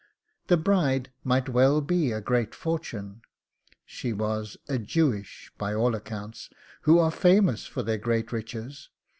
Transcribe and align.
The 0.47 0.57
bride 0.57 1.11
might 1.23 1.47
well 1.47 1.79
be 1.79 2.11
a 2.11 2.21
great 2.21 2.55
fortune 2.55 3.21
she 3.85 4.13
was 4.13 4.57
a 4.67 4.79
JEWISH 4.79 5.51
by 5.59 5.75
all 5.75 5.93
accounts, 5.93 6.49
who 6.89 6.97
are 6.97 7.11
famous 7.11 7.67
for 7.67 7.83
their 7.83 7.99
great 7.99 8.31
riches. 8.31 8.89